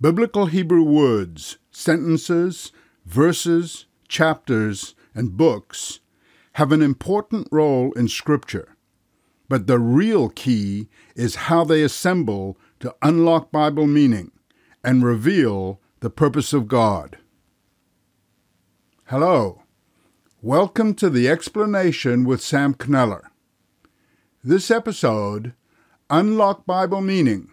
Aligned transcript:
Biblical 0.00 0.46
Hebrew 0.46 0.84
words, 0.84 1.58
sentences, 1.72 2.70
verses, 3.04 3.86
chapters, 4.06 4.94
and 5.12 5.36
books 5.36 5.98
have 6.52 6.70
an 6.70 6.82
important 6.82 7.48
role 7.50 7.90
in 7.94 8.06
Scripture, 8.06 8.76
but 9.48 9.66
the 9.66 9.80
real 9.80 10.28
key 10.28 10.88
is 11.16 11.34
how 11.50 11.64
they 11.64 11.82
assemble 11.82 12.56
to 12.78 12.94
unlock 13.02 13.50
Bible 13.50 13.88
meaning 13.88 14.30
and 14.84 15.02
reveal 15.02 15.80
the 15.98 16.10
purpose 16.10 16.52
of 16.52 16.68
God. 16.68 17.18
Hello. 19.06 19.62
Welcome 20.40 20.94
to 20.94 21.10
the 21.10 21.28
explanation 21.28 22.24
with 22.24 22.40
Sam 22.40 22.76
Kneller. 22.86 23.32
This 24.44 24.70
episode, 24.70 25.54
Unlock 26.08 26.66
Bible 26.66 27.00
Meaning 27.00 27.50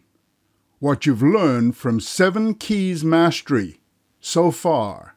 What 0.85 1.07
You've 1.07 1.23
Learned 1.23 1.75
from 1.75 1.99
Seven 1.99 2.53
Keys 2.53 3.03
Mastery 3.03 3.81
so 4.19 4.51
far, 4.51 5.15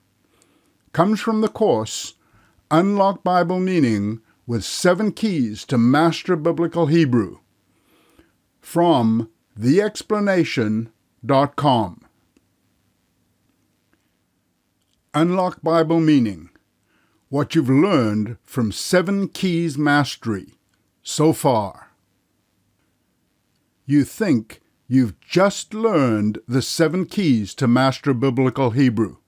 comes 0.95 1.21
from 1.21 1.43
the 1.43 1.49
course 1.49 2.15
Unlock 2.71 3.23
Bible 3.23 3.61
Meaning 3.61 4.23
with 4.47 4.65
Seven 4.65 5.13
Keys 5.13 5.67
to 5.67 5.77
Master 5.77 6.37
Biblical 6.37 6.87
Hebrew 6.87 7.41
from 8.63 9.29
theexplanation.com. 9.61 12.01
Unlock 15.13 15.63
Bible 15.63 16.01
Meaning 16.01 16.49
What 17.29 17.55
You've 17.55 17.69
Learned 17.69 18.39
from 18.43 18.73
Seven 18.73 19.29
Keys 19.29 19.77
Mastery 19.77 20.55
so 21.03 21.35
far. 21.35 21.91
You 23.85 24.05
think 24.05 24.63
you've 24.89 25.21
just 25.21 25.75
learned 25.75 26.39
the 26.49 26.63
seven 26.63 27.05
keys 27.05 27.55
to 27.55 27.69
master 27.69 28.15
biblical 28.15 28.71
Hebrew. 28.71 29.19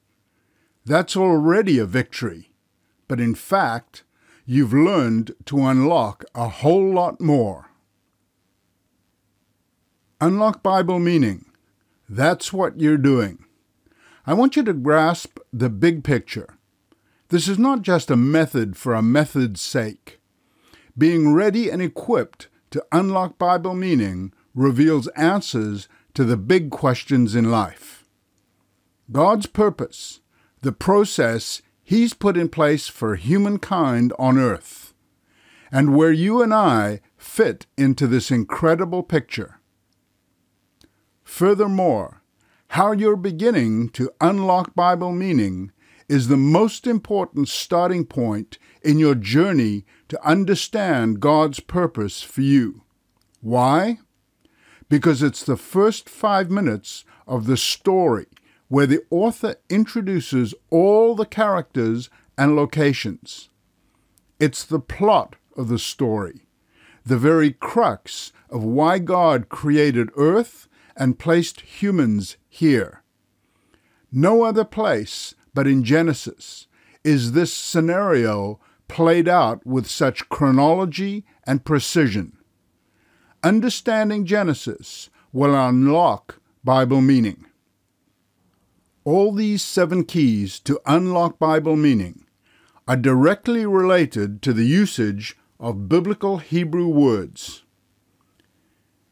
That's 0.86 1.16
already 1.16 1.78
a 1.78 1.84
victory, 1.84 2.52
but 3.06 3.20
in 3.20 3.34
fact, 3.34 4.02
you've 4.46 4.72
learned 4.72 5.32
to 5.44 5.60
unlock 5.60 6.24
a 6.34 6.48
whole 6.48 6.90
lot 6.90 7.20
more. 7.20 7.70
Unlock 10.20 10.62
Bible 10.62 10.98
meaning. 10.98 11.44
That's 12.08 12.52
what 12.52 12.80
you're 12.80 12.96
doing. 12.96 13.44
I 14.26 14.34
want 14.34 14.56
you 14.56 14.62
to 14.64 14.72
grasp 14.72 15.38
the 15.52 15.70
big 15.70 16.02
picture. 16.02 16.58
This 17.28 17.46
is 17.46 17.58
not 17.58 17.82
just 17.82 18.10
a 18.10 18.16
method 18.16 18.76
for 18.76 18.94
a 18.94 19.02
method's 19.02 19.60
sake. 19.60 20.20
Being 20.98 21.32
ready 21.32 21.70
and 21.70 21.80
equipped 21.80 22.48
to 22.70 22.84
unlock 22.90 23.38
Bible 23.38 23.74
meaning 23.74 24.32
reveals 24.54 25.06
answers 25.08 25.88
to 26.14 26.24
the 26.24 26.36
big 26.36 26.70
questions 26.70 27.34
in 27.34 27.50
life. 27.50 28.04
God's 29.12 29.46
purpose, 29.46 30.20
the 30.62 30.72
process 30.72 31.62
He's 31.82 32.14
put 32.14 32.36
in 32.36 32.48
place 32.48 32.86
for 32.86 33.16
humankind 33.16 34.12
on 34.16 34.38
earth, 34.38 34.94
and 35.72 35.96
where 35.96 36.12
you 36.12 36.40
and 36.40 36.54
I 36.54 37.00
fit 37.16 37.66
into 37.76 38.06
this 38.06 38.30
incredible 38.30 39.02
picture. 39.02 39.60
Furthermore, 41.24 42.22
how 42.68 42.92
you're 42.92 43.16
beginning 43.16 43.88
to 43.90 44.12
unlock 44.20 44.76
Bible 44.76 45.10
meaning 45.10 45.72
is 46.08 46.28
the 46.28 46.36
most 46.36 46.86
important 46.86 47.48
starting 47.48 48.04
point 48.04 48.58
in 48.82 48.98
your 49.00 49.14
journey 49.14 49.84
to 50.08 50.24
understand 50.24 51.20
God's 51.20 51.58
purpose 51.58 52.22
for 52.22 52.42
you. 52.42 52.82
Why? 53.40 53.98
Because 54.90 55.22
it's 55.22 55.42
the 55.42 55.56
first 55.56 56.10
five 56.10 56.50
minutes 56.50 57.04
of 57.26 57.46
the 57.46 57.56
story 57.56 58.26
where 58.68 58.86
the 58.86 59.02
author 59.10 59.54
introduces 59.70 60.52
all 60.68 61.14
the 61.14 61.24
characters 61.24 62.10
and 62.36 62.54
locations. 62.54 63.48
It's 64.38 64.64
the 64.64 64.80
plot 64.80 65.36
of 65.56 65.68
the 65.68 65.78
story, 65.78 66.46
the 67.04 67.16
very 67.16 67.52
crux 67.52 68.32
of 68.50 68.62
why 68.64 68.98
God 68.98 69.48
created 69.48 70.10
earth 70.16 70.68
and 70.96 71.18
placed 71.18 71.60
humans 71.60 72.36
here. 72.48 73.02
No 74.12 74.42
other 74.42 74.64
place 74.64 75.34
but 75.54 75.66
in 75.66 75.84
Genesis 75.84 76.66
is 77.04 77.32
this 77.32 77.52
scenario 77.52 78.58
played 78.88 79.28
out 79.28 79.64
with 79.64 79.88
such 79.88 80.28
chronology 80.28 81.24
and 81.46 81.64
precision. 81.64 82.36
Understanding 83.42 84.26
Genesis 84.26 85.08
will 85.32 85.54
unlock 85.54 86.40
Bible 86.62 87.00
meaning. 87.00 87.46
All 89.02 89.32
these 89.32 89.62
seven 89.62 90.04
keys 90.04 90.60
to 90.60 90.78
unlock 90.84 91.38
Bible 91.38 91.74
meaning 91.74 92.26
are 92.86 92.98
directly 92.98 93.64
related 93.64 94.42
to 94.42 94.52
the 94.52 94.66
usage 94.66 95.38
of 95.58 95.88
biblical 95.88 96.36
Hebrew 96.36 96.88
words. 96.88 97.64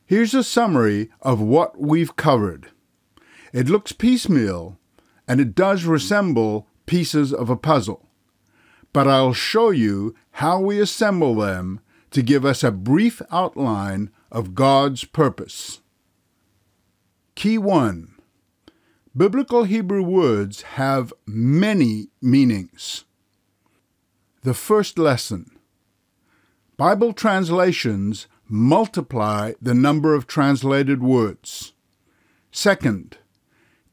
Here's 0.05 0.35
a 0.35 0.45
summary 0.45 1.09
of 1.23 1.41
what 1.41 1.81
we've 1.81 2.17
covered. 2.17 2.69
It 3.55 3.71
looks 3.71 3.93
piecemeal, 3.93 4.79
and 5.27 5.41
it 5.41 5.55
does 5.55 5.85
resemble 5.85 6.67
pieces 6.85 7.33
of 7.33 7.49
a 7.49 7.57
puzzle. 7.57 8.11
But 8.93 9.09
I'll 9.09 9.33
show 9.33 9.71
you 9.71 10.15
how 10.33 10.61
we 10.61 10.79
assemble 10.81 11.35
them 11.35 11.81
to 12.11 12.21
give 12.21 12.45
us 12.45 12.63
a 12.63 12.71
brief 12.71 13.23
outline 13.31 14.11
of 14.31 14.55
God's 14.55 15.05
purpose. 15.05 15.81
Key 17.35 17.59
1 17.59 18.15
Biblical 19.17 19.65
Hebrew 19.65 20.03
words 20.03 20.63
have 20.63 21.13
many 21.27 22.09
meanings. 22.21 23.05
The 24.43 24.55
first 24.55 24.99
lesson 24.99 25.59
Bible 26.77 27.13
translations 27.13 28.29
multiply 28.47 29.53
the 29.61 29.75
number 29.75 30.15
of 30.15 30.27
translated 30.27 31.03
words. 31.03 31.73
Second, 32.51 33.19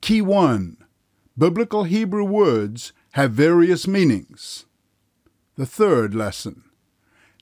Key 0.01 0.21
1 0.21 0.77
Biblical 1.37 1.83
Hebrew 1.83 2.23
words 2.23 2.93
have 3.11 3.31
various 3.31 3.87
meanings. 3.87 4.65
The 5.55 5.65
third 5.65 6.15
lesson 6.15 6.63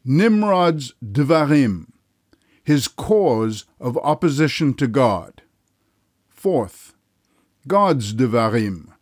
Nimrod's 0.06 0.94
Devarim, 1.04 1.93
his 2.64 2.88
cause 2.88 3.66
of 3.80 3.98
opposition 3.98 4.74
to 4.76 4.88
God. 4.88 5.42
Fourth, 6.30 6.94
God's 7.68 8.14
Devarim, 8.14 8.94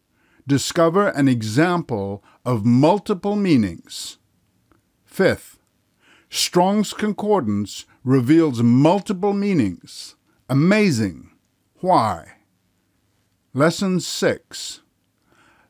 discover 0.47 1.09
an 1.09 1.27
example 1.27 2.23
of 2.45 2.65
multiple 2.65 3.35
meanings. 3.35 4.17
Fifth, 5.05 5.59
Strong's 6.29 6.93
Concordance 6.93 7.85
reveals 8.03 8.63
multiple 8.63 9.33
meanings. 9.33 10.15
Amazing. 10.49 11.29
Why? 11.81 12.37
Lesson 13.53 13.99
6 13.99 14.81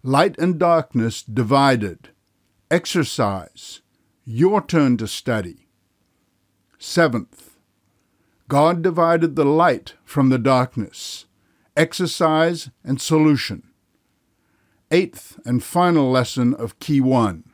Light 0.03 0.37
and 0.39 0.59
darkness 0.59 1.23
divided. 1.23 2.09
Exercise. 2.69 3.81
Your 4.23 4.61
turn 4.61 4.97
to 4.97 5.07
study. 5.07 5.67
Seventh, 6.79 7.50
God 8.51 8.81
divided 8.81 9.37
the 9.37 9.45
light 9.45 9.93
from 10.03 10.27
the 10.27 10.37
darkness. 10.37 11.25
Exercise 11.77 12.69
and 12.83 12.99
solution. 12.99 13.63
Eighth 14.91 15.39
and 15.45 15.63
final 15.63 16.11
lesson 16.11 16.53
of 16.55 16.77
Key 16.79 16.99
1 16.99 17.45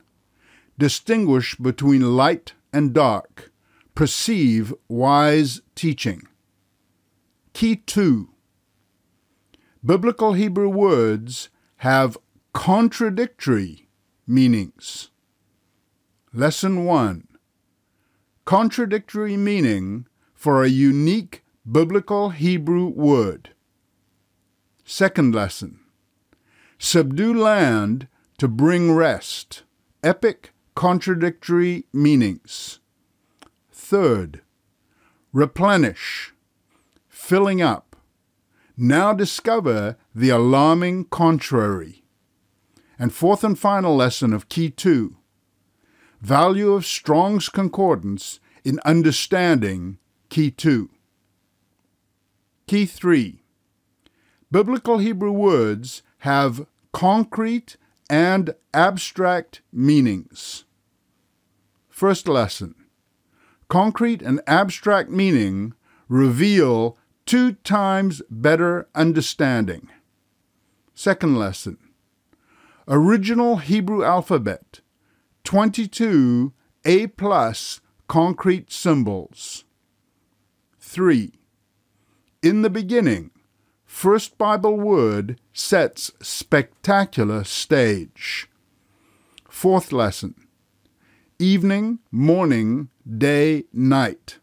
Distinguish 0.79 1.53
between 1.53 2.17
light 2.17 2.53
and 2.73 2.93
dark. 2.93 3.51
Perceive 3.93 4.73
wise 4.87 5.61
teaching. 5.75 6.23
Key 7.53 7.75
2 7.75 8.29
Biblical 9.85 10.33
Hebrew 10.33 10.69
words 10.69 11.49
have 11.75 12.17
contradictory 12.53 13.87
meanings. 14.25 15.11
Lesson 16.33 16.85
1 16.85 17.27
Contradictory 18.45 19.37
meaning 19.37 20.06
for 20.37 20.63
a 20.63 20.69
unique 20.69 21.43
biblical 21.69 22.29
Hebrew 22.29 22.85
word. 22.87 23.49
Second 24.85 25.33
lesson 25.33 25.79
Subdue 26.77 27.33
land 27.33 28.07
to 28.37 28.47
bring 28.47 28.93
rest. 28.93 29.63
Epic 30.03 30.53
contradictory 30.75 31.85
meanings. 31.91 32.79
Third, 33.71 34.41
replenish, 35.33 36.33
filling 37.09 37.63
up 37.63 37.95
now 38.77 39.11
discover 39.11 39.97
the 40.13 40.29
alarming 40.29 41.05
contrary. 41.05 42.03
And 42.99 43.11
fourth 43.11 43.43
and 43.43 43.57
final 43.57 43.95
lesson 43.95 44.33
of 44.33 44.49
Key 44.49 44.69
2 44.69 45.17
Value 46.21 46.73
of 46.73 46.85
Strong's 46.85 47.49
Concordance 47.49 48.39
in 48.63 48.79
Understanding 48.85 49.97
Key 50.29 50.51
2. 50.51 50.89
Key 52.67 52.85
3 52.85 53.41
Biblical 54.51 54.97
Hebrew 54.97 55.31
words 55.31 56.03
have 56.19 56.67
concrete 56.91 57.77
and 58.09 58.53
abstract 58.73 59.61
meanings. 59.71 60.65
First 61.89 62.27
lesson 62.27 62.75
Concrete 63.69 64.21
and 64.21 64.41
abstract 64.47 65.09
meaning 65.09 65.73
reveal 66.09 66.97
two 67.25 67.53
times 67.53 68.21
better 68.29 68.87
understanding. 68.95 69.89
Second 70.93 71.37
lesson 71.37 71.77
Original 72.87 73.57
Hebrew 73.57 74.03
alphabet 74.03 74.81
22 75.45 76.51
A 76.85 77.07
plus 77.07 77.79
concrete 78.07 78.71
symbols. 78.71 79.63
3. 80.87 81.33
In 82.41 82.61
the 82.61 82.69
beginning, 82.69 83.31
First 83.85 84.37
Bible 84.37 84.77
Word 84.77 85.37
sets 85.51 86.13
spectacular 86.21 87.43
stage. 87.43 88.49
Fourth 89.49 89.91
lesson 89.91 90.33
Evening, 91.39 91.99
morning, 92.09 92.87
day, 93.05 93.65
night. 93.73 94.39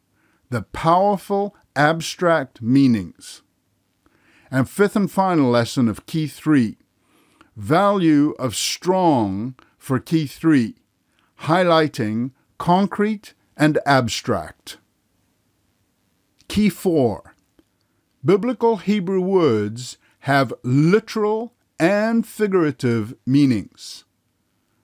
The 0.51 0.63
powerful 0.63 1.57
abstract 1.75 2.61
meanings. 2.61 3.41
And 4.51 4.69
fifth 4.69 4.97
and 4.97 5.11
final 5.11 5.51
lesson 5.51 5.89
of 5.89 6.05
Key 6.05 6.27
3 6.27 6.77
Value 7.57 8.33
of 8.39 8.55
strong 8.55 9.55
for 9.79 9.99
Key 9.99 10.27
3, 10.27 10.75
highlighting 11.41 12.33
concrete 12.59 13.33
and 13.57 13.79
abstract. 13.87 14.77
Key 16.55 16.69
4 16.69 17.35
Biblical 18.25 18.77
Hebrew 18.77 19.21
words 19.21 19.99
have 20.21 20.55
literal 20.63 21.53
and 21.81 22.25
figurative 22.25 23.13
meanings. 23.27 24.05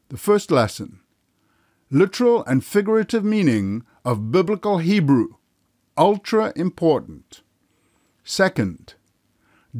The 0.09 0.17
first 0.17 0.51
lesson 0.51 0.99
Literal 1.89 2.45
and 2.45 2.65
figurative 2.65 3.25
meaning 3.25 3.85
of 4.05 4.33
Biblical 4.33 4.79
Hebrew, 4.79 5.37
ultra 5.97 6.53
important. 6.57 7.43
Second, 8.25 8.95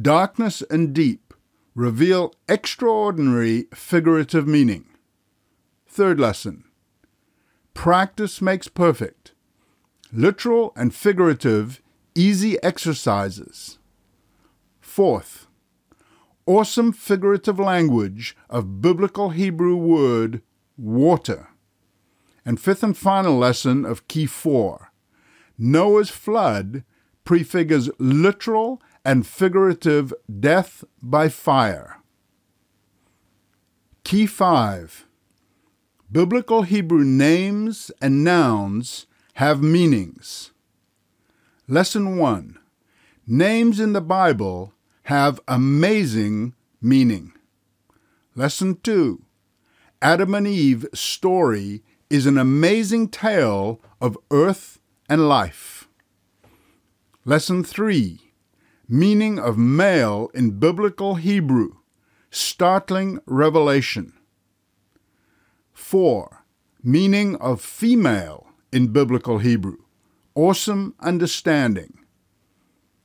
darkness 0.01 0.63
and 0.71 0.93
deep 0.93 1.33
reveal 1.75 2.33
extraordinary 2.47 3.65
figurative 3.73 4.47
meaning. 4.47 4.85
Third 5.89 6.21
lesson 6.21 6.63
Practice 7.73 8.41
makes 8.41 8.69
perfect. 8.69 9.33
Literal 10.13 10.73
and 10.75 10.93
figurative, 10.93 11.80
easy 12.15 12.61
exercises. 12.63 13.79
Fourth, 14.79 15.47
awesome 16.45 16.91
figurative 16.91 17.59
language 17.59 18.35
of 18.49 18.81
biblical 18.81 19.29
Hebrew 19.29 19.75
word 19.75 20.41
water. 20.77 21.49
And 22.45 22.59
fifth 22.59 22.83
and 22.83 22.97
final 22.97 23.37
lesson 23.37 23.85
of 23.85 24.07
Key 24.07 24.25
4 24.25 24.91
Noah's 25.57 26.09
flood 26.09 26.83
prefigures 27.23 27.89
literal 27.99 28.81
and 29.05 29.27
figurative 29.27 30.13
death 30.39 30.83
by 31.01 31.29
fire. 31.29 31.97
Key 34.03 34.25
5 34.25 35.05
Biblical 36.11 36.63
Hebrew 36.63 37.03
names 37.03 37.91
and 38.01 38.23
nouns 38.23 39.05
have 39.35 39.63
meanings. 39.63 40.50
Lesson 41.71 42.17
1 42.17 42.59
Names 43.25 43.79
in 43.79 43.93
the 43.93 44.01
Bible 44.01 44.73
have 45.03 45.39
amazing 45.47 46.53
meaning. 46.81 47.31
Lesson 48.35 48.77
2 48.83 49.23
Adam 50.01 50.35
and 50.35 50.45
Eve 50.45 50.85
story 50.93 51.81
is 52.09 52.25
an 52.25 52.37
amazing 52.37 53.07
tale 53.07 53.79
of 54.01 54.17
earth 54.31 54.81
and 55.07 55.29
life. 55.29 55.87
Lesson 57.23 57.63
3 57.63 58.19
Meaning 58.89 59.39
of 59.39 59.57
male 59.57 60.29
in 60.33 60.59
Biblical 60.59 61.15
Hebrew 61.15 61.77
Startling 62.29 63.21
revelation. 63.25 64.11
4. 65.71 66.43
Meaning 66.83 67.37
of 67.37 67.61
female 67.61 68.47
in 68.73 68.87
Biblical 68.87 69.37
Hebrew. 69.37 69.77
Awesome 70.35 70.95
understanding. 71.01 71.99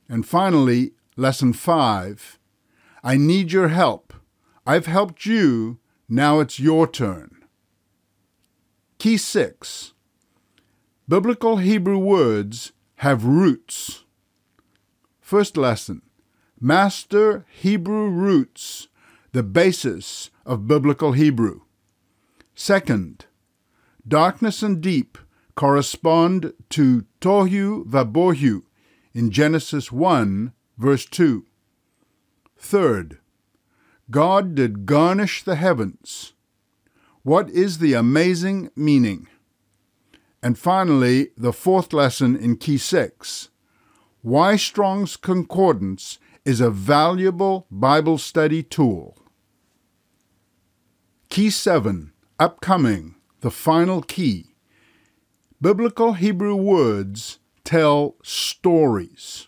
And 0.07 0.25
finally, 0.25 0.93
Lesson 1.17 1.51
5 1.51 2.39
I 3.03 3.17
need 3.17 3.51
your 3.51 3.67
help. 3.67 4.13
I've 4.65 4.85
helped 4.85 5.25
you, 5.25 5.79
now 6.07 6.39
it's 6.39 6.59
your 6.59 6.87
turn. 6.87 7.43
Key 8.97 9.17
6 9.17 9.93
Biblical 11.09 11.57
Hebrew 11.57 11.97
words 11.97 12.71
have 12.97 13.25
roots. 13.25 14.05
First 15.19 15.57
lesson 15.57 16.03
Master 16.61 17.45
Hebrew 17.49 18.07
roots, 18.07 18.87
the 19.33 19.43
basis 19.43 20.29
of 20.45 20.67
Biblical 20.67 21.11
Hebrew. 21.11 21.61
Second, 22.55 23.25
darkness 24.07 24.63
and 24.63 24.79
deep 24.79 25.17
correspond 25.57 26.53
to 26.69 27.03
tohu 27.19 27.83
vabohu 27.83 28.61
in 29.13 29.31
Genesis 29.31 29.91
1, 29.91 30.53
verse 30.77 31.05
2. 31.07 31.45
Third, 32.59 33.17
God 34.11 34.53
did 34.53 34.85
garnish 34.85 35.43
the 35.43 35.55
heavens. 35.55 36.33
What 37.23 37.49
is 37.49 37.79
the 37.79 37.93
amazing 37.93 38.69
meaning? 38.75 39.27
And 40.43 40.59
finally, 40.59 41.29
the 41.35 41.51
fourth 41.51 41.91
lesson 41.91 42.37
in 42.37 42.57
Key 42.57 42.77
6 42.77 43.49
Why 44.21 44.57
Strong's 44.57 45.17
Concordance 45.17 46.19
is 46.45 46.61
a 46.61 46.69
valuable 46.69 47.65
Bible 47.71 48.19
study 48.19 48.61
tool. 48.61 49.17
Key 51.29 51.49
7 51.49 52.13
Upcoming, 52.39 53.15
the 53.41 53.49
final 53.49 54.03
key. 54.03 54.56
Biblical 55.59 56.13
Hebrew 56.13 56.55
words 56.55 57.39
tell 57.63 58.13
stories. 58.21 59.47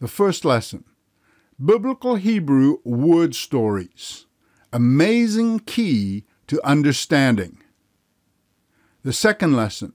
The 0.00 0.08
first 0.08 0.44
lesson 0.44 0.82
Biblical 1.64 2.16
Hebrew 2.16 2.78
word 2.82 3.36
stories. 3.36 4.26
Amazing 4.72 5.60
key 5.60 6.24
to 6.48 6.60
understanding. 6.66 7.62
The 9.04 9.12
second 9.12 9.54
lesson 9.54 9.92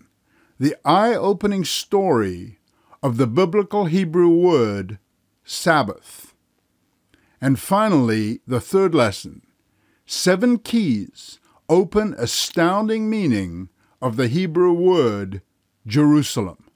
The 0.62 0.78
eye 0.86 1.14
opening 1.14 1.66
story 1.66 2.60
of 3.04 3.18
the 3.18 3.28
biblical 3.28 3.84
Hebrew 3.84 4.30
word 4.30 4.98
Sabbath. 5.44 6.36
And 7.42 7.60
finally, 7.60 8.40
the 8.48 8.62
third 8.62 8.96
lesson 8.96 9.42
Seven 10.06 10.58
keys 10.58 11.42
open 11.68 12.16
astounding 12.18 13.10
meaning 13.10 13.68
of 14.02 14.16
the 14.16 14.28
Hebrew 14.28 14.74
word 14.74 15.42
Jerusalem. 15.86 16.70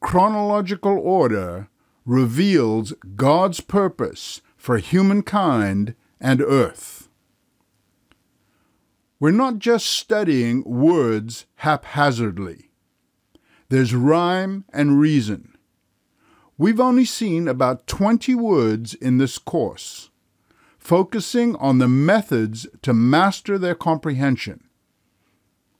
Chronological 0.00 0.98
order 0.98 1.68
reveals 2.04 2.92
God's 3.16 3.60
purpose 3.60 4.40
for 4.56 4.78
humankind 4.78 5.94
and 6.20 6.40
earth. 6.40 7.08
We're 9.18 9.30
not 9.30 9.58
just 9.58 9.86
studying 9.86 10.62
words 10.64 11.46
haphazardly. 11.56 12.70
There's 13.68 13.94
rhyme 13.94 14.64
and 14.72 15.00
reason. 15.00 15.56
We've 16.58 16.80
only 16.80 17.04
seen 17.04 17.48
about 17.48 17.86
20 17.86 18.34
words 18.34 18.94
in 18.94 19.18
this 19.18 19.38
course 19.38 20.10
focusing 20.86 21.56
on 21.56 21.78
the 21.78 21.88
methods 21.88 22.64
to 22.80 22.94
master 22.94 23.58
their 23.58 23.74
comprehension. 23.74 24.65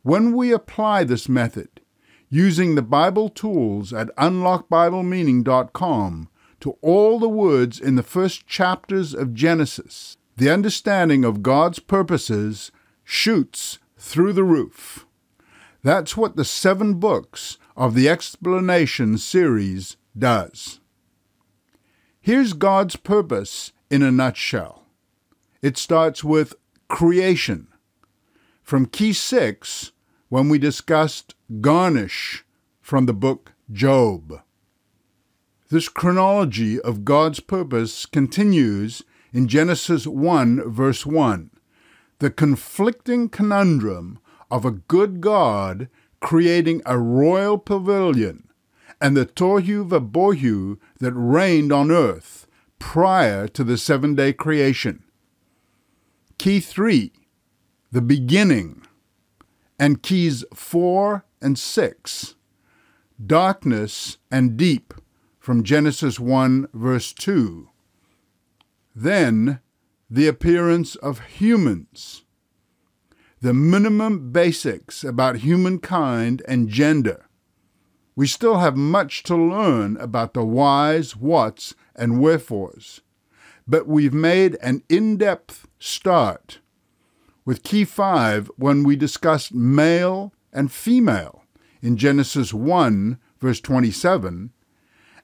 When 0.07 0.37
we 0.37 0.53
apply 0.53 1.03
this 1.03 1.29
method, 1.29 1.81
using 2.29 2.77
the 2.77 2.83
Bible 2.83 3.29
tools 3.29 3.93
at 3.93 4.15
unlockbiblemeaning.com 4.15 6.29
to 6.61 6.71
all 6.81 7.19
the 7.19 7.29
words 7.29 7.81
in 7.81 7.97
the 7.97 8.05
first 8.05 8.47
chapters 8.47 9.15
of 9.15 9.35
Genesis, 9.35 10.17
the 10.37 10.49
understanding 10.49 11.25
of 11.25 11.43
God's 11.43 11.81
purposes 11.81 12.71
shoots 13.03 13.81
through 13.99 14.33
the 14.33 14.45
roof. 14.45 15.07
That's 15.83 16.17
what 16.17 16.37
the 16.37 16.45
seven 16.45 17.01
books 17.01 17.59
of 17.77 17.97
the 17.97 18.09
Explanation 18.09 19.19
series 19.19 19.97
does. 20.17 20.79
Here's 22.21 22.53
God's 22.53 22.95
purpose 22.95 23.73
in 23.91 24.05
a 24.05 24.13
nutshell. 24.13 24.85
It 25.63 25.77
starts 25.77 26.23
with 26.23 26.55
creation. 26.87 27.67
From 28.63 28.87
key 28.87 29.13
six, 29.13 29.91
when 30.28 30.49
we 30.49 30.59
discussed 30.59 31.35
garnish 31.61 32.45
from 32.80 33.06
the 33.06 33.14
book 33.14 33.52
Job. 33.71 34.40
This 35.68 35.88
chronology 35.88 36.80
of 36.80 37.04
God's 37.04 37.40
purpose 37.40 38.06
continues 38.06 39.02
in 39.33 39.49
Genesis 39.49 40.06
1, 40.06 40.71
verse 40.71 41.04
1. 41.04 41.50
The 42.21 42.30
conflicting 42.30 43.28
conundrum 43.28 44.18
of 44.50 44.64
a 44.64 44.71
good 44.71 45.21
God 45.21 45.88
creating 46.21 46.83
a 46.87 46.99
royal 46.99 47.59
pavilion 47.59 48.49
and 49.00 49.16
the 49.16 49.26
tohu 49.26 49.88
vabohu 49.88 50.78
that 50.99 51.12
reigned 51.12 51.73
on 51.73 51.90
earth 51.90 52.47
prior 52.78 53.49
to 53.49 53.64
the 53.64 53.76
seven 53.76 54.14
day 54.14 54.33
creation. 54.33 55.02
Key 56.38 56.61
3, 56.61 57.12
the 57.92 58.02
beginning, 58.02 58.86
and 59.78 60.02
keys 60.02 60.45
4 60.54 61.25
and 61.40 61.59
6, 61.59 62.35
darkness 63.25 64.18
and 64.30 64.56
deep, 64.56 64.95
from 65.38 65.62
Genesis 65.62 66.18
1, 66.18 66.68
verse 66.73 67.12
2. 67.12 67.68
Then, 68.95 69.61
the 70.11 70.26
appearance 70.26 70.97
of 70.97 71.21
humans, 71.21 72.25
the 73.40 73.54
minimum 73.54 74.33
basics 74.33 75.04
about 75.04 75.37
humankind 75.37 76.42
and 76.49 76.68
gender. 76.68 77.26
We 78.16 78.26
still 78.26 78.59
have 78.59 78.76
much 78.76 79.23
to 79.25 79.37
learn 79.37 79.97
about 79.99 80.33
the 80.35 80.45
whys, 80.45 81.14
whats, 81.16 81.75
and 81.95 82.18
wherefores, 82.18 83.02
but 83.68 83.87
we've 83.87 84.14
made 84.14 84.56
an 84.62 84.83
in 84.88 85.16
depth 85.16 85.68
start 85.78 86.61
with 87.47 87.62
Key 87.62 87.85
5 87.85 88.50
when 88.57 88.83
we 88.83 88.97
discussed 88.97 89.55
male 89.55 90.35
and 90.53 90.71
female 90.71 91.45
in 91.81 91.97
Genesis 91.97 92.53
1, 92.53 93.19
verse 93.41 93.61
27, 93.61 94.50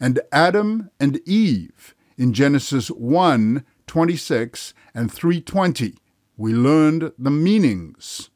and 0.00 0.20
Adam 0.30 0.88
and 1.00 1.20
Eve 1.28 1.94
in 2.16 2.32
Genesis 2.32 2.88
1, 2.88 3.64
26 3.86 4.74
and 4.94 5.12
320. 5.12 5.94
We 6.36 6.54
learned 6.54 7.12
the 7.18 7.30
meanings. 7.30 8.30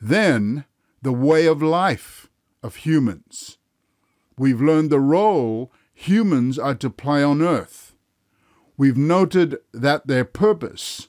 Then, 0.00 0.64
the 1.00 1.12
way 1.12 1.46
of 1.46 1.62
life 1.62 2.28
of 2.62 2.76
humans. 2.76 3.58
We've 4.36 4.60
learned 4.60 4.90
the 4.90 5.00
role 5.00 5.72
humans 5.94 6.58
are 6.58 6.74
to 6.76 6.90
play 6.90 7.22
on 7.22 7.40
earth. 7.40 7.94
We've 8.76 8.96
noted 8.96 9.58
that 9.72 10.06
their 10.06 10.24
purpose, 10.24 11.08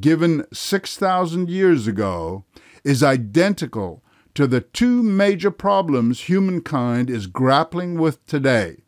given 0.00 0.44
6,000 0.52 1.48
years 1.48 1.86
ago, 1.86 2.44
is 2.84 3.02
identical 3.02 4.02
to 4.34 4.46
the 4.46 4.60
two 4.60 5.02
major 5.02 5.50
problems 5.50 6.22
humankind 6.22 7.10
is 7.10 7.26
grappling 7.26 7.98
with 7.98 8.24
today 8.26 8.82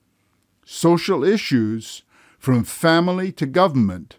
social 0.64 1.24
issues, 1.24 2.02
from 2.38 2.62
family 2.62 3.32
to 3.32 3.46
government, 3.46 4.18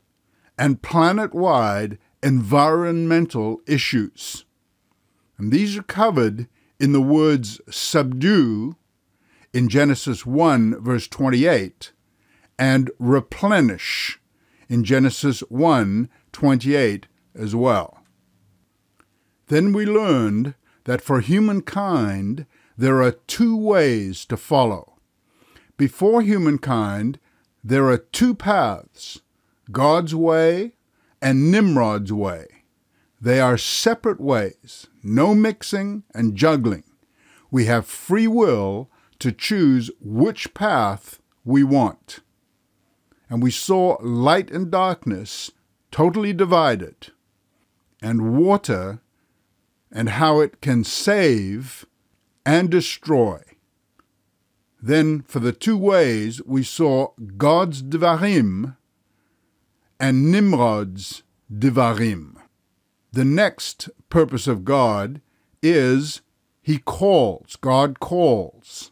and 0.57 0.81
planet 0.81 1.33
wide 1.33 1.99
environmental 2.23 3.61
issues. 3.67 4.45
And 5.37 5.51
these 5.51 5.77
are 5.77 5.83
covered 5.83 6.47
in 6.79 6.91
the 6.91 7.01
words 7.01 7.61
subdue 7.69 8.75
in 9.53 9.69
Genesis 9.69 10.25
1, 10.25 10.83
verse 10.83 11.07
28, 11.07 11.91
and 12.57 12.89
replenish 12.97 14.19
in 14.67 14.83
Genesis 14.83 15.41
1, 15.49 16.09
28 16.39 17.05
as 17.35 17.53
well. 17.53 17.99
Then 19.47 19.73
we 19.73 19.85
learned 19.85 20.53
that 20.85 21.01
for 21.01 21.19
humankind 21.19 22.45
there 22.77 23.03
are 23.03 23.11
two 23.11 23.57
ways 23.57 24.23
to 24.23 24.37
follow. 24.37 24.93
Before 25.75 26.21
humankind, 26.21 27.19
there 27.61 27.89
are 27.89 27.97
two 27.97 28.33
paths 28.33 29.19
God's 29.69 30.15
way 30.15 30.75
and 31.21 31.51
Nimrod's 31.51 32.13
way. 32.13 32.47
They 33.19 33.41
are 33.41 33.57
separate 33.57 34.21
ways, 34.21 34.87
no 35.03 35.35
mixing 35.35 36.03
and 36.13 36.37
juggling. 36.37 36.85
We 37.51 37.65
have 37.65 37.85
free 37.85 38.27
will 38.27 38.89
to 39.19 39.33
choose 39.33 39.91
which 39.99 40.53
path 40.53 41.19
we 41.43 41.65
want. 41.65 42.21
And 43.29 43.43
we 43.43 43.51
saw 43.51 43.97
light 44.01 44.49
and 44.51 44.71
darkness 44.71 45.51
totally 45.91 46.33
divided, 46.33 47.11
and 48.01 48.35
water 48.37 49.01
and 49.91 50.09
how 50.09 50.39
it 50.39 50.61
can 50.61 50.83
save 50.83 51.85
and 52.45 52.69
destroy. 52.69 53.41
Then, 54.81 55.21
for 55.23 55.39
the 55.39 55.51
two 55.51 55.77
ways, 55.77 56.41
we 56.45 56.63
saw 56.63 57.09
God's 57.37 57.83
Devarim 57.83 58.77
and 59.99 60.31
Nimrod's 60.31 61.23
Devarim. 61.51 62.35
The 63.11 63.25
next 63.25 63.89
purpose 64.09 64.47
of 64.47 64.63
God 64.63 65.21
is 65.61 66.21
He 66.61 66.77
calls, 66.77 67.57
God 67.57 67.99
calls. 67.99 68.91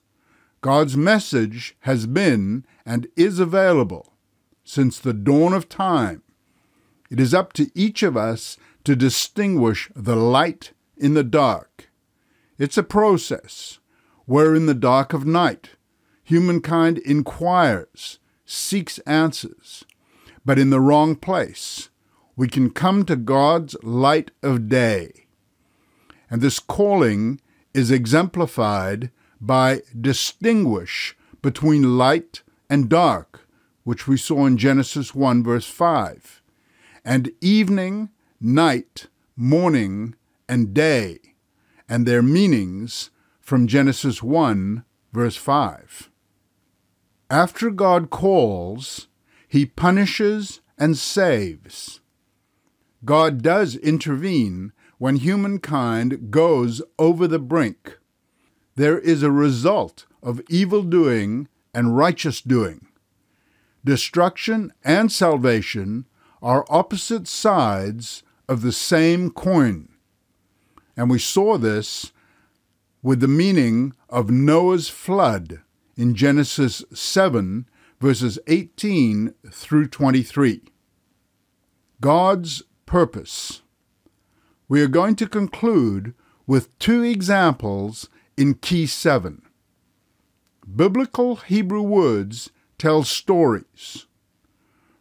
God's 0.62 0.98
message 0.98 1.77
has 1.82 2.08
been 2.08 2.66
and 2.86 3.08
is 3.16 3.39
available 3.39 4.13
since 4.63 5.00
the 5.00 5.13
dawn 5.13 5.54
of 5.54 5.70
time. 5.70 6.24
It 7.10 7.20
is 7.20 7.34
up 7.34 7.54
to 7.54 7.70
each 7.74 8.04
of 8.04 8.18
us 8.18 8.58
to 8.84 8.96
distinguish 8.96 9.90
the 9.96 10.16
light 10.16 10.72
in 10.98 11.14
the 11.14 11.24
dark. 11.24 11.90
It's 12.58 12.78
a 12.78 12.84
process 12.84 13.80
where 14.26 14.56
in 14.56 14.66
the 14.66 14.74
dark 14.74 15.14
of 15.14 15.26
night 15.26 15.72
humankind 16.24 16.98
inquires, 17.00 18.20
seeks 18.46 19.00
answers, 19.00 19.86
but 20.44 20.60
in 20.60 20.70
the 20.70 20.82
wrong 20.82 21.16
place. 21.16 21.90
We 22.36 22.48
can 22.48 22.70
come 22.70 23.06
to 23.06 23.16
God's 23.16 23.76
light 23.82 24.32
of 24.44 24.70
day. 24.70 25.28
And 26.30 26.42
this 26.42 26.60
calling 26.60 27.40
is 27.74 27.92
exemplified 27.92 29.12
by 29.40 29.82
distinguish 30.00 31.16
between 31.42 31.98
light 31.98 32.44
and 32.70 32.90
dark, 32.90 33.48
which 33.84 34.08
we 34.08 34.18
saw 34.18 34.46
in 34.46 34.58
Genesis 34.58 35.16
1, 35.16 35.44
verse 35.44 35.66
5, 35.66 36.37
and 37.08 37.32
evening, 37.40 38.10
night, 38.42 39.08
morning, 39.38 40.14
and 40.50 40.74
day, 40.74 41.18
and 41.88 42.06
their 42.06 42.22
meanings 42.22 43.12
from 43.40 43.66
Genesis 43.66 44.22
1, 44.22 44.84
verse 45.14 45.38
5. 45.38 46.10
After 47.30 47.70
God 47.70 48.10
calls, 48.10 49.08
he 49.48 49.66
punishes 49.66 50.60
and 50.78 50.98
saves. 50.98 52.02
God 53.06 53.42
does 53.42 53.78
intervene 53.78 54.74
when 54.98 55.16
humankind 55.16 56.30
goes 56.30 56.82
over 57.00 57.26
the 57.26 57.40
brink. 57.40 57.98
There 58.76 59.00
is 59.00 59.24
a 59.24 59.32
result 59.32 60.08
of 60.22 60.42
evil 60.50 60.84
doing 60.84 61.48
and 61.74 61.96
righteous 61.96 62.42
doing. 62.42 62.88
Destruction 63.86 64.74
and 64.84 65.10
salvation 65.10 66.06
are 66.41 66.65
opposite 66.70 67.27
sides 67.27 68.24
of 68.48 68.62
the 68.62 68.72
same 68.72 69.29
coin. 69.29 69.89
And 70.96 71.10
we 71.10 71.20
saw 71.20 71.58
this 71.58 72.12
with 73.01 73.20
the 73.20 73.27
meaning 73.27 73.94
of 74.10 74.29
Noah's 74.29 74.89
flood 74.89 75.62
in 75.96 76.15
Genesis 76.15 76.84
7, 76.94 77.67
verses 78.00 78.39
18 78.48 79.34
through 79.50 79.88
23. 79.88 80.62
God's 82.00 82.63
purpose. 82.86 83.62
We 84.70 84.82
are 84.82 84.88
going 84.88 85.15
to 85.15 85.27
conclude 85.27 86.13
with 86.46 86.77
two 86.79 87.03
examples 87.03 88.10
in 88.36 88.56
Key 88.56 88.86
7. 88.86 89.41
Biblical 90.75 91.38
Hebrew 91.38 91.82
words 91.82 92.51
tell 92.77 93.03
stories. 93.03 94.06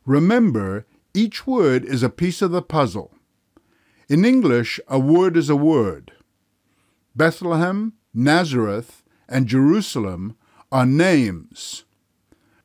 Remember, 0.05 0.87
each 1.17 1.47
word 1.47 1.83
is 1.83 2.03
a 2.03 2.11
piece 2.11 2.43
of 2.43 2.51
the 2.51 2.61
puzzle. 2.61 3.15
In 4.07 4.25
English, 4.25 4.79
a 4.87 4.99
word 4.99 5.35
is 5.37 5.49
a 5.49 5.57
word. 5.57 6.13
Bethlehem, 7.15 7.95
Nazareth, 8.13 9.03
and 9.27 9.47
Jerusalem 9.47 10.37
are 10.71 10.85
names, 10.85 11.85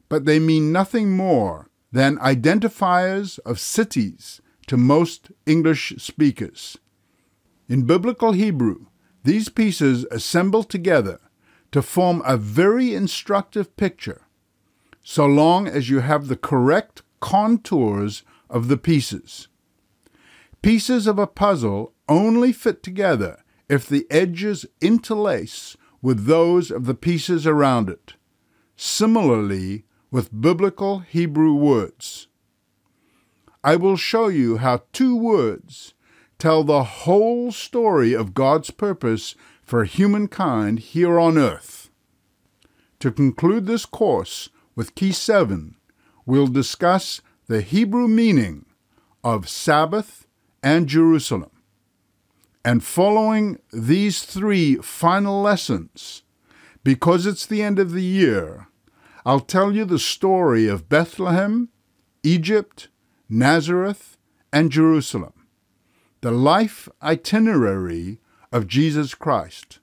but 0.09 0.25
they 0.25 0.37
mean 0.37 0.73
nothing 0.73 1.15
more 1.15 1.69
than 1.93 2.17
identifiers 2.17 3.39
of 3.45 3.59
cities 3.59 4.41
to 4.67 4.75
most 4.75 5.31
English 5.45 5.93
speakers. 5.97 6.77
In 7.69 7.85
Biblical 7.85 8.33
Hebrew, 8.33 8.87
these 9.23 9.47
pieces 9.47 10.05
assemble 10.11 10.63
together 10.63 11.21
to 11.71 11.81
form 11.81 12.21
a 12.25 12.35
very 12.35 12.93
instructive 12.93 13.77
picture, 13.77 14.23
so 15.01 15.25
long 15.25 15.67
as 15.67 15.89
you 15.89 15.99
have 15.99 16.27
the 16.27 16.35
correct 16.35 17.01
contours 17.21 18.23
of 18.51 18.67
the 18.67 18.77
pieces. 18.77 19.47
Pieces 20.61 21.07
of 21.07 21.17
a 21.17 21.25
puzzle 21.25 21.93
only 22.07 22.51
fit 22.51 22.83
together 22.83 23.41
if 23.67 23.87
the 23.87 24.05
edges 24.11 24.65
interlace 24.81 25.75
with 26.01 26.25
those 26.25 26.69
of 26.69 26.85
the 26.85 26.93
pieces 26.93 27.47
around 27.47 27.89
it. 27.89 28.13
similarly 28.75 29.85
with 30.09 30.41
biblical 30.41 30.99
Hebrew 30.99 31.53
words. 31.53 32.27
I 33.63 33.75
will 33.75 33.95
show 33.95 34.27
you 34.27 34.57
how 34.57 34.85
two 34.91 35.15
words 35.15 35.93
tell 36.39 36.63
the 36.63 36.83
whole 36.83 37.51
story 37.51 38.13
of 38.13 38.33
God's 38.33 38.71
purpose 38.71 39.35
for 39.61 39.83
humankind 39.83 40.79
here 40.79 41.19
on 41.19 41.37
earth. 41.37 41.91
To 43.01 43.11
conclude 43.11 43.67
this 43.67 43.85
course 43.85 44.49
with 44.75 44.95
Key 44.95 45.11
7, 45.11 45.75
we'll 46.25 46.47
discuss 46.47 47.21
the 47.51 47.59
Hebrew 47.59 48.07
meaning 48.07 48.65
of 49.25 49.49
Sabbath 49.49 50.25
and 50.63 50.87
Jerusalem. 50.87 51.51
And 52.63 52.81
following 52.81 53.59
these 53.73 54.23
three 54.23 54.75
final 54.75 55.41
lessons, 55.41 56.23
because 56.85 57.25
it's 57.25 57.45
the 57.45 57.61
end 57.61 57.77
of 57.77 57.91
the 57.91 58.03
year, 58.03 58.69
I'll 59.25 59.41
tell 59.41 59.73
you 59.73 59.83
the 59.83 59.99
story 59.99 60.69
of 60.69 60.87
Bethlehem, 60.87 61.67
Egypt, 62.23 62.87
Nazareth, 63.27 64.15
and 64.53 64.71
Jerusalem, 64.71 65.33
the 66.21 66.31
life 66.31 66.87
itinerary 67.03 68.19
of 68.53 68.65
Jesus 68.65 69.13
Christ, 69.13 69.79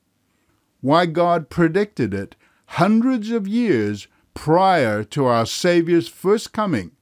why 0.81 1.05
God 1.05 1.51
predicted 1.51 2.15
it 2.15 2.35
hundreds 2.81 3.31
of 3.31 3.47
years 3.47 4.09
prior 4.33 5.05
to 5.05 5.27
our 5.27 5.45
Savior's 5.45 6.09
first 6.09 6.55
coming, 6.55 6.93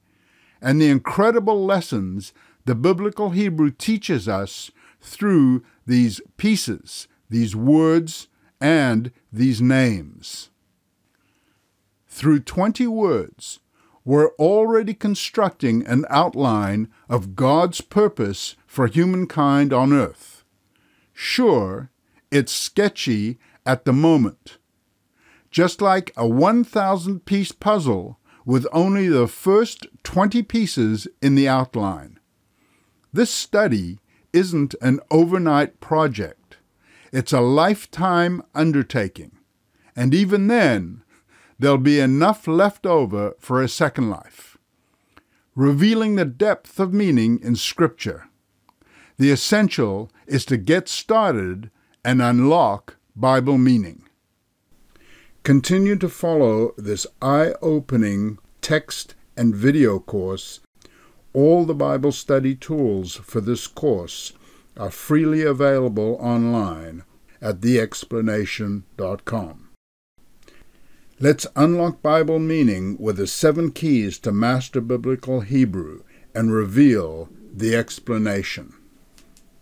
and 0.61 0.81
the 0.81 0.89
incredible 0.89 1.65
lessons 1.65 2.33
the 2.65 2.75
biblical 2.75 3.29
Hebrew 3.29 3.71
teaches 3.71 4.27
us 4.27 4.71
through 4.99 5.63
these 5.85 6.19
pieces, 6.35 7.07
these 7.29 7.55
words, 7.55 8.27
and 8.59 9.11
these 9.31 9.61
names. 9.61 10.49
Through 12.07 12.41
20 12.41 12.87
words, 12.87 13.59
we're 14.03 14.31
already 14.35 14.93
constructing 14.93 15.85
an 15.85 16.05
outline 16.09 16.89
of 17.09 17.35
God's 17.35 17.81
purpose 17.81 18.55
for 18.65 18.87
humankind 18.87 19.71
on 19.71 19.93
earth. 19.93 20.43
Sure, 21.13 21.89
it's 22.31 22.51
sketchy 22.51 23.37
at 23.65 23.85
the 23.85 23.93
moment. 23.93 24.57
Just 25.51 25.81
like 25.81 26.11
a 26.17 26.27
1,000 26.27 27.25
piece 27.25 27.51
puzzle 27.51 28.19
with 28.47 28.65
only 28.71 29.09
the 29.09 29.27
first 29.27 29.85
20 30.03 30.41
pieces 30.41 31.05
in 31.21 31.35
the 31.35 31.49
outline. 31.49 32.17
This 33.11 33.29
study 33.29 33.99
isn't 34.31 34.73
an 34.81 35.01
overnight 35.11 35.81
project. 35.81 36.55
It's 37.11 37.33
a 37.33 37.41
lifetime 37.41 38.41
undertaking. 38.55 39.37
And 39.97 40.13
even 40.13 40.47
then, 40.47 41.03
there'll 41.59 41.77
be 41.77 41.99
enough 41.99 42.47
left 42.47 42.85
over 42.85 43.35
for 43.37 43.61
a 43.61 43.67
second 43.67 44.09
life. 44.09 44.57
Revealing 45.53 46.15
the 46.15 46.23
depth 46.23 46.79
of 46.79 46.93
meaning 46.93 47.41
in 47.43 47.57
Scripture. 47.57 48.29
The 49.17 49.29
essential 49.29 50.09
is 50.25 50.45
to 50.45 50.55
get 50.55 50.87
started 50.87 51.69
and 52.05 52.21
unlock 52.21 52.95
Bible 53.13 53.57
meaning. 53.57 54.06
Continue 55.47 55.95
to 55.95 56.09
follow 56.09 56.73
this 56.77 57.07
eye 57.21 57.53
opening 57.61 58.37
text 58.59 59.15
and 59.37 59.55
video 59.55 59.97
course 59.97 60.59
all 61.31 61.63
the 61.63 61.73
Bible 61.73 62.11
study 62.11 62.53
tools 62.53 63.15
for 63.15 63.39
this 63.39 63.65
course 63.65 64.33
are 64.75 64.91
freely 64.91 65.43
available 65.43 66.17
online 66.19 67.05
at 67.41 67.61
theexplanation.com. 67.61 69.69
Let's 71.17 71.47
unlock 71.55 72.01
Bible 72.01 72.39
meaning 72.39 72.97
with 72.99 73.15
the 73.15 73.25
seven 73.25 73.71
keys 73.71 74.19
to 74.19 74.33
master 74.33 74.81
biblical 74.81 75.39
Hebrew 75.39 76.03
and 76.35 76.51
reveal 76.51 77.29
the 77.53 77.73
explanation. 77.73 78.73